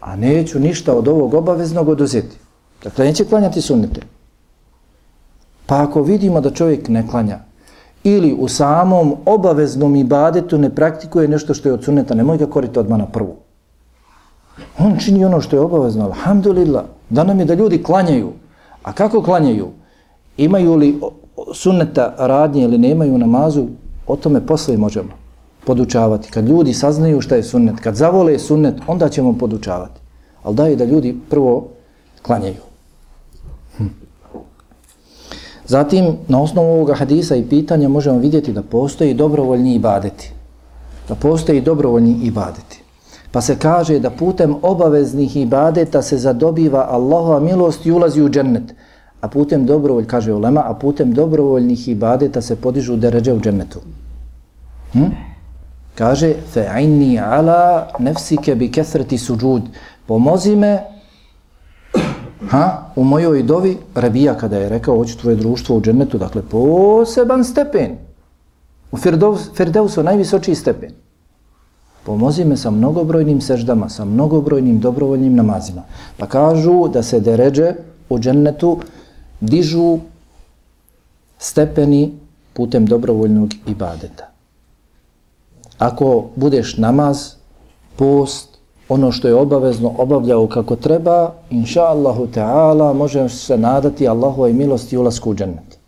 [0.00, 2.36] A neću ništa od ovog obaveznog oduzeti.
[2.84, 4.00] Dakle, neće klanjati sunnete.
[5.66, 7.38] Pa ako vidimo da čovjek ne klanja,
[8.04, 12.78] ili u samom obaveznom ibadetu ne praktikuje nešto što je od sunneta, nemoj ga koriti
[12.78, 13.36] odmah na prvu.
[14.78, 18.32] On čini ono što je obavezno, alhamdulillah, da nam je da ljudi klanjaju.
[18.82, 19.68] A kako klanjaju?
[20.36, 21.00] Imaju li
[21.54, 23.66] sunneta radnje ili nemaju namazu,
[24.06, 25.10] o tome posle možemo
[25.66, 26.30] podučavati.
[26.30, 30.00] Kad ljudi saznaju šta je sunnet, kad zavole sunnet, onda ćemo podučavati.
[30.42, 31.68] Ali daj da ljudi prvo
[32.22, 32.62] klanjaju.
[33.76, 33.86] Hm.
[35.72, 40.32] Zatim, na osnovu ovoga hadisa i pitanja možemo vidjeti da postoji dobrovoljni ibadeti.
[41.08, 42.82] Da postoji dobrovoljni ibadeti.
[43.30, 48.74] Pa se kaže da putem obaveznih ibadeta se zadobiva Allahova milost i ulazi u džennet
[49.22, 53.80] a putem dobrovolj, kaže ulema, a putem dobrovoljnih ibadeta se podižu deređe u džennetu.
[54.92, 55.12] Hm?
[55.94, 59.62] Kaže, fe'inni ala nefsike bi kethreti suđud.
[60.06, 60.80] Pomozi me
[62.48, 67.44] ha, u mojoj dovi, Rabija kada je rekao, hoću tvoje društvo u džennetu, dakle, poseban
[67.44, 67.96] stepen.
[68.92, 68.96] U
[69.54, 70.90] Firdevsu najvisočiji stepen.
[72.04, 75.82] Pomozi me sa mnogobrojnim seždama, sa mnogobrojnim dobrovoljnim namazima.
[76.16, 77.74] Pa kažu da se deređe
[78.08, 78.78] u džennetu
[79.40, 79.98] dižu
[81.38, 82.12] stepeni
[82.52, 84.28] putem dobrovoljnog ibadeta.
[85.78, 87.34] Ako budeš namaz,
[87.96, 88.51] post,
[88.92, 94.94] ono što je obavezno obavljao kako treba, inša Allahu Teala, možeš se nadati Allahove milosti
[94.94, 95.78] i ulasku u džennet.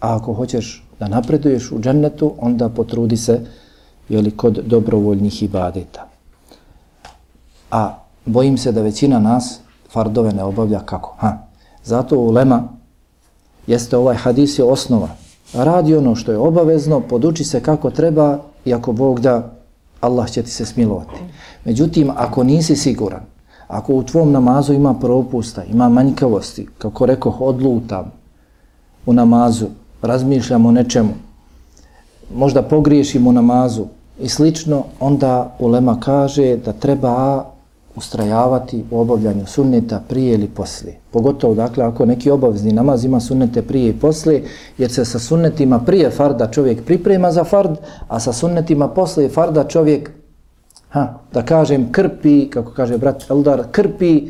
[0.00, 3.40] A ako hoćeš da napreduješ u džennetu, onda potrudi se
[4.08, 6.06] jeli, kod dobrovoljnih ibadeta.
[7.70, 9.60] A bojim se da većina nas
[9.92, 11.14] fardove ne obavlja kako?
[11.18, 11.38] Ha.
[11.84, 12.68] Zato u lema
[13.66, 15.08] jeste ovaj hadis je osnova.
[15.54, 19.55] Radi ono što je obavezno, poduči se kako treba i ako Bog da,
[20.00, 21.20] Allah će ti se smilovati.
[21.64, 23.20] Međutim, ako nisi siguran,
[23.68, 28.12] ako u tvom namazu ima propusta, ima manjkavosti, kako rekoh, odlutam
[29.06, 29.66] u namazu,
[30.02, 31.12] razmišljam o nečemu,
[32.34, 33.86] možda pogriješim u namazu
[34.20, 37.44] i slično, onda ulema kaže da treba
[37.96, 40.98] ustrajavati u obavljanju sunneta prije ili poslije.
[41.10, 44.44] Pogotovo, dakle, ako neki obavezni namaz ima sunnete prije i poslije,
[44.78, 47.76] jer se sa sunnetima prije farda čovjek priprema za fard,
[48.08, 50.10] a sa sunnetima poslije farda čovjek,
[50.88, 54.28] ha, da kažem, krpi, kako kaže brat Eldar, krpi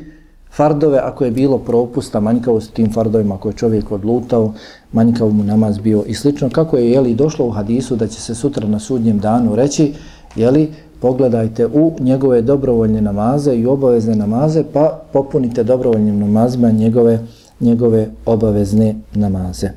[0.57, 4.53] fardove ako je bilo propusta, manjkavost tim fardovima ako je čovjek odlutao,
[4.93, 6.51] manjkav mu namaz bio i slično.
[6.51, 9.95] Kako je, jeli, došlo u hadisu da će se sutra na sudnjem danu reći,
[10.37, 17.19] jeli, pogledajte u njegove dobrovoljne namaze i obavezne namaze, pa popunite dobrovoljnim namazima njegove,
[17.61, 19.71] njegove obavezne namaze.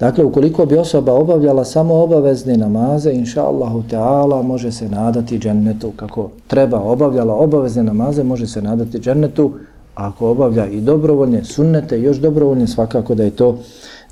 [0.00, 5.92] Dakle, ukoliko bi osoba obavljala samo obavezne namaze, inša Allahu Teala, može se nadati džennetu.
[5.96, 9.52] Kako treba obavljala obavezne namaze, može se nadati džennetu.
[9.94, 13.58] A ako obavlja i dobrovoljne sunnete, još dobrovoljne, svakako da je to,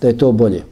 [0.01, 0.63] da je to bolje.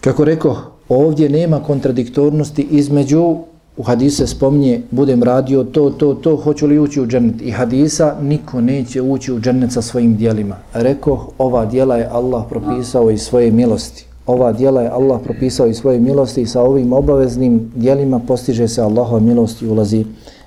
[0.00, 0.56] Kako rekao,
[0.94, 3.36] ovdje nema kontradiktornosti između
[3.76, 8.16] u hadise spomnje budem radio to, to, to, hoću li ući u džennet i hadisa,
[8.22, 10.56] niko neće ući u džennet sa svojim dijelima.
[10.74, 14.06] Reko, ova dijela je Allah propisao iz svoje milosti.
[14.26, 18.82] Ova dijela je Allah propisao iz svoje milosti i sa ovim obaveznim dijelima postiže se
[18.82, 20.04] Allahova milost i ulazi,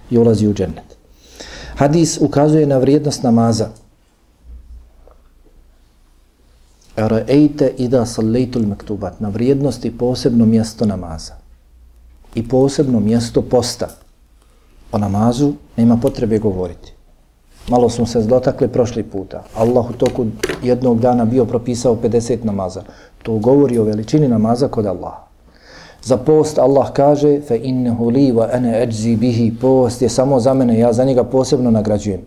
[0.10, 0.96] i ulazi u džennet.
[1.76, 3.70] Hadis ukazuje na vrijednost namaza.
[6.96, 11.34] Ra'ejte ida sallejtul mektubat, na vrijednosti posebno mjesto namaza
[12.36, 13.88] i posebno mjesto posta.
[14.92, 16.94] O namazu nema potrebe govoriti.
[17.68, 19.44] Malo smo se dotakli prošli puta.
[19.56, 20.26] Allah u toku
[20.64, 22.84] jednog dana bio propisao 50 namaza.
[23.24, 25.26] To govori o veličini namaza kod Allaha.
[26.04, 30.54] Za post Allah kaže fe innehu li wa ene ajzi bihi post je samo za
[30.54, 32.22] mene, ja za njega posebno nagrađujem.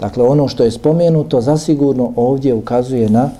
[0.00, 3.30] Dakle, ono što je spomenuto zasigurno ovdje ukazuje na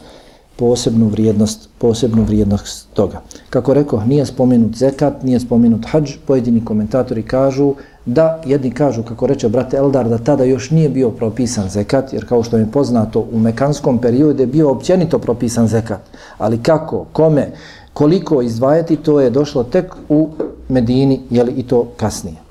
[0.57, 3.21] posebnu vrijednost, posebnu vrijednost toga.
[3.51, 7.75] Kako rekao, nije spomenut zekat, nije spomenut hađ, pojedini komentatori kažu
[8.07, 12.29] da, jedni kažu, kako reče brate Eldar, da tada još nije bio propisan zekat, jer
[12.29, 16.01] kao što je poznato, u mekanskom periodu je bio općenito propisan zekat.
[16.39, 17.51] Ali kako, kome,
[17.93, 20.29] koliko izdvajati, to je došlo tek u
[20.69, 22.48] Medini, jeli i to kasnije.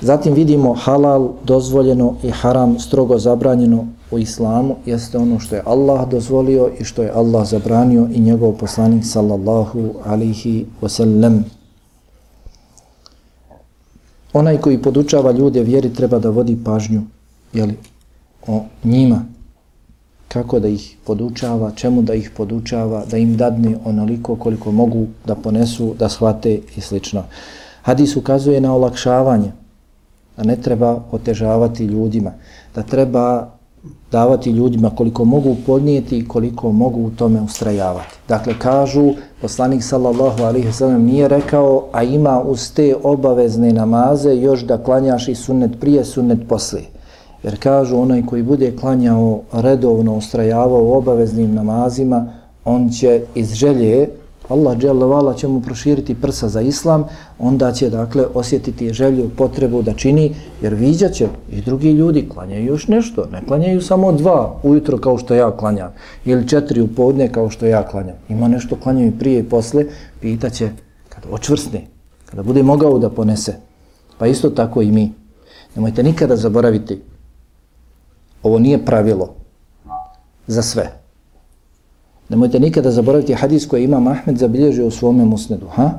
[0.00, 6.08] Zatim vidimo halal dozvoljeno i haram strogo zabranjeno u islamu jeste ono što je Allah
[6.08, 11.42] dozvolio i što je Allah zabranio i njegov poslanik sallallahu alihi wasallam.
[14.32, 17.02] Onaj koji podučava ljude vjeri treba da vodi pažnju
[17.52, 17.76] jeli,
[18.46, 19.24] o njima,
[20.28, 25.34] kako da ih podučava, čemu da ih podučava, da im dadne onoliko koliko mogu da
[25.34, 27.24] ponesu, da shvate i slično.
[27.82, 29.52] Hadis ukazuje na olakšavanje,
[30.38, 32.32] da ne treba otežavati ljudima,
[32.74, 33.48] da treba
[34.12, 38.14] davati ljudima koliko mogu podnijeti i koliko mogu u tome ustrajavati.
[38.28, 44.60] Dakle, kažu, poslanik sallallahu alaihi sallam nije rekao, a ima uz te obavezne namaze još
[44.60, 46.84] da klanjaš i sunnet prije, sunnet poslije.
[47.42, 52.32] Jer kažu, onaj koji bude klanjao redovno, ustrajavao u obaveznim namazima,
[52.64, 54.08] on će iz želje
[54.48, 57.04] Allah dželle će mu proširiti prsa za islam,
[57.38, 62.88] onda će dakle osjetiti želju, potrebu da čini, jer viđaće i drugi ljudi klanjaju još
[62.88, 65.92] nešto, ne klanjaju samo dva ujutro kao što ja klanjam,
[66.24, 68.16] ili četiri u podne kao što ja klanjam.
[68.28, 69.84] Ima nešto klanjaju prije i posle,
[70.20, 70.70] pitaće
[71.08, 71.86] kad očvrsne,
[72.26, 73.54] kada bude mogao da ponese.
[74.18, 75.12] Pa isto tako i mi.
[75.74, 77.02] Nemojte nikada zaboraviti,
[78.42, 79.34] ovo nije pravilo
[80.46, 81.07] za sve.
[82.28, 85.66] Nemojte nikada zaboraviti hadis koji ima Ahmed zabilježio u svome musnedu.
[85.66, 85.90] Ha?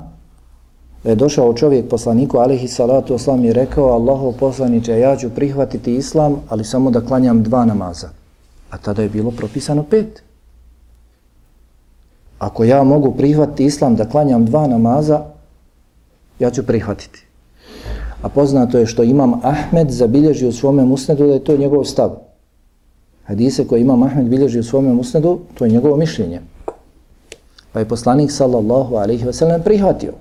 [1.03, 5.95] Da je došao čovjek poslaniku, alihi salatu oslam, i rekao, Allahov poslaniče, ja ću prihvatiti
[5.95, 8.09] islam, ali samo da klanjam dva namaza.
[8.69, 10.23] A tada je bilo propisano pet.
[12.39, 15.21] Ako ja mogu prihvatiti islam da klanjam dva namaza,
[16.39, 17.25] ja ću prihvatiti.
[18.21, 22.28] A poznato je što imam Ahmed zabilježi u svome musnedu da je to njegov stav.
[23.29, 26.41] Hadise koje ima Ahmed bilježi u svome musnedu, to je njegovo mišljenje.
[27.71, 30.13] Pa je poslanik sallallahu alaihi ve sellem prihvatio.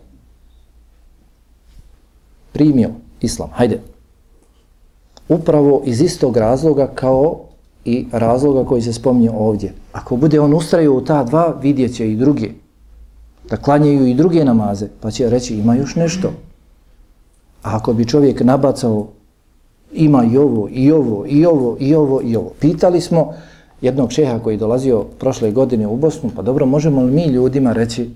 [2.53, 2.91] Primio
[3.21, 3.49] islam.
[3.53, 3.81] Hajde.
[5.29, 7.41] Upravo iz istog razloga kao
[7.85, 9.73] i razloga koji se spominje ovdje.
[9.93, 12.51] Ako bude on ustraju u ta dva, vidjet će i druge.
[13.51, 16.29] Da klanjaju i druge namaze, pa će reći ima još nešto.
[17.63, 19.07] A ako bi čovjek nabacao
[19.93, 22.53] ima i ovo, i ovo, i ovo, i ovo, i ovo.
[22.61, 23.34] Pitali smo
[23.80, 27.72] jednog šeha koji je dolazio prošle godine u Bosnu, pa dobro, možemo li mi ljudima
[27.72, 28.11] reći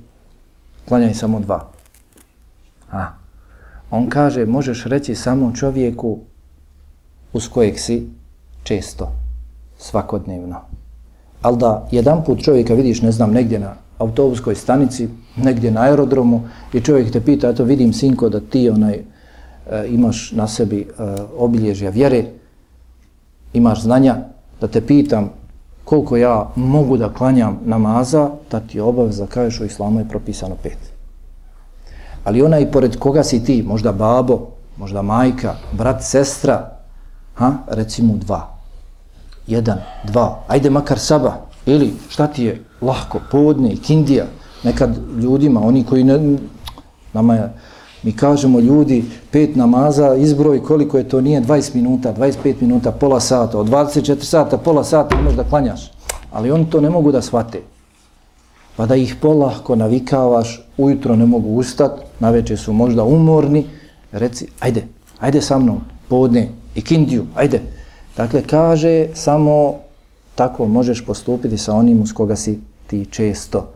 [0.89, 1.69] klanjaj samo dva?
[2.91, 3.07] A,
[3.91, 6.19] on kaže, možeš reći samo čovjeku
[7.33, 8.07] uz kojeg si
[8.63, 9.13] često
[9.79, 10.61] svakodnevno.
[11.43, 16.43] Ali da jedan put čovjeka vidiš, ne znam, negdje na autobuskoj stanici, negdje na aerodromu
[16.73, 19.05] i čovjek te pita, eto vidim sinko da ti onaj
[19.71, 20.87] E, imaš na sebi e,
[21.39, 22.25] obilježja vjere,
[23.53, 24.17] imaš znanja,
[24.61, 25.31] da te pitam
[25.85, 30.55] koliko ja mogu da klanjam namaza, da ti je obaveza, kažeš u islamu je propisano
[30.63, 30.79] pet.
[32.25, 36.79] Ali ona i pored koga si ti, možda babo, možda majka, brat, sestra,
[37.35, 38.49] ha, recimo dva.
[39.47, 41.35] Jedan, dva, ajde makar saba,
[41.67, 42.63] ili šta ti je?
[42.81, 44.27] Lahko, podne, kindija,
[44.65, 46.39] nekad ljudima, oni koji ne,
[47.13, 47.53] nama je,
[48.03, 53.21] mi kažemo ljudi, pet namaza, izbroj koliko je to, nije 20 minuta, 25 minuta, pola
[53.21, 55.93] sata, od 24 sata, pola sata, možeš da klanjaš.
[56.33, 57.61] Ali oni to ne mogu da shvate.
[58.77, 63.67] Pa da ih polahko navikavaš, ujutro ne mogu ustat, na večer su možda umorni,
[64.13, 64.87] reci, ajde,
[65.21, 67.61] ajde sa mnom, podne, i kindiju, ajde,
[68.17, 69.75] Dakle, kaže samo
[70.35, 73.69] tako možeš postupiti sa onim uz koga si ti često,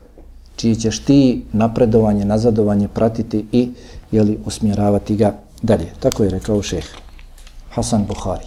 [0.57, 3.70] čiji ćeš ti napredovanje, nazadovanje pratiti i
[4.13, 5.93] jeli, usmjeravati ga dalje.
[6.01, 6.85] Tako je rekao šeh
[7.71, 8.47] Hasan Buhari.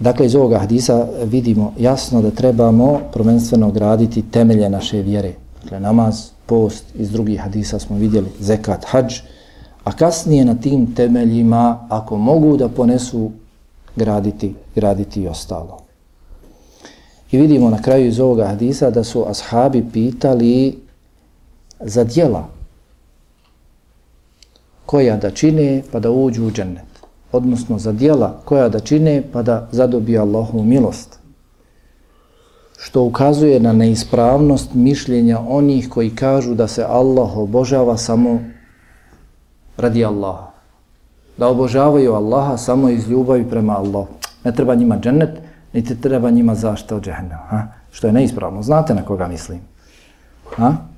[0.00, 5.32] Dakle, iz ovoga hadisa vidimo jasno da trebamo prvenstveno graditi temelje naše vjere.
[5.62, 9.14] Dakle, namaz, post, iz drugih hadisa smo vidjeli zekat, hađ,
[9.84, 13.30] a kasnije na tim temeljima, ako mogu da ponesu,
[13.96, 15.78] graditi, graditi i ostalo.
[17.30, 20.78] I vidimo na kraju iz ovoga hadisa da su ashabi pitali
[21.80, 22.48] za dijela
[24.86, 26.84] koja da čine pa da uđu u džennet.
[27.32, 31.18] Odnosno za dijela koja da čine pa da zadobiju Allahu milost.
[32.78, 38.40] Što ukazuje na neispravnost mišljenja onih koji kažu da se Allah obožava samo
[39.76, 40.50] radi Allaha.
[41.36, 44.08] Da obožavaju Allaha samo iz ljubavi prema Allahu.
[44.44, 45.38] Ne treba njima džennet,
[45.72, 47.46] niti treba njima zašta od džehennema.
[47.48, 47.66] Ha?
[47.90, 48.62] Što je neispravno.
[48.62, 49.60] Znate na koga mislim?
[50.56, 50.89] Ha?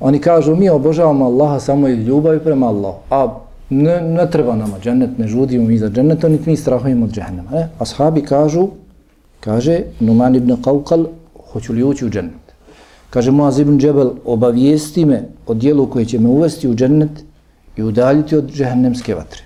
[0.00, 2.98] Oni kažu mi obožavamo Allaha samo iz ljubavi prema Allahu.
[3.10, 3.38] A
[3.70, 7.50] ne, ne treba nama džennet, ne žudimo mi za džennet, niti mi strahujemo od džennema.
[7.50, 7.68] Ne?
[7.78, 8.68] Ashabi kažu,
[9.40, 11.06] kaže Numan ibn Qawqal,
[11.52, 12.54] hoću li ući u džennet?
[13.10, 17.10] Kaže Muaz ibn Džebel, obavijesti me o dijelu koje će me uvesti u džennet,
[17.76, 19.42] i udaljiti od džehennemske vatre.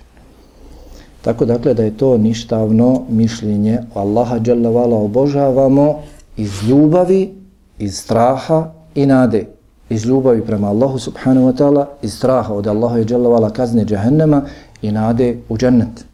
[1.21, 6.01] Tako dakle da je to ništavno mišljenje Allaha dželle vala obožavamo
[6.37, 7.33] iz ljubavi,
[7.79, 9.45] iz straha i nade.
[9.89, 14.41] Iz ljubavi prema Allahu subhanahu wa ta'ala, iz straha od Allaha dželle vala kazne džehennema
[14.81, 16.05] i nade u džennet.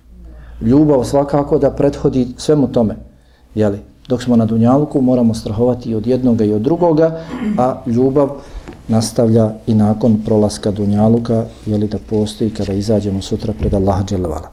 [0.61, 2.95] Ljubav svakako da prethodi svemu tome.
[3.55, 3.79] Jeli?
[4.07, 7.21] Dok smo na dunjalku moramo strahovati i od jednoga i od drugoga,
[7.57, 8.29] a ljubav
[8.87, 14.49] nastavlja i nakon prolaska Dunjaluka, jeli da postoji kada izađemo sutra pred Allaha dželavala.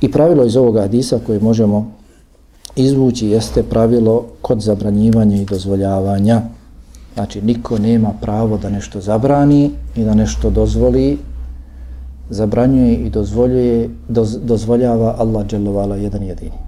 [0.00, 1.92] I pravilo iz ovoga hadisa koje možemo
[2.76, 6.42] izvući jeste pravilo kod zabranjivanja i dozvoljavanja.
[7.14, 11.18] Znači, niko nema pravo da nešto zabrani i da nešto dozvoli,
[12.30, 16.58] zabranjuje i dozvoljuje, doz, dozvoljava Allah dželovala jedan jedini.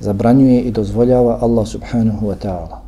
[0.00, 2.84] Zabranjuje i dozvoljava Allah subhanahu wa ta'ala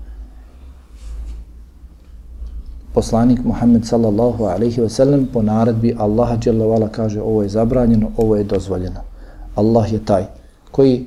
[2.97, 8.37] poslanik Muhammed sallallahu alaihi ve sellem po naredbi Allaha dželovala kaže ovo je zabranjeno, ovo
[8.37, 9.01] je dozvoljeno.
[9.55, 10.25] Allah je taj
[10.73, 11.05] koji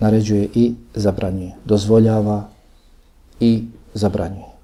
[0.00, 2.42] naređuje i zabranjuje, dozvoljava
[3.44, 3.64] i
[3.94, 4.54] zabranjuje.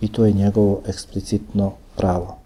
[0.00, 2.38] I to je njegovo eksplicitno pravo.